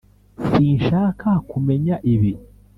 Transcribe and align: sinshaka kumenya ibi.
sinshaka 0.47 1.29
kumenya 1.49 1.95
ibi. 2.13 2.31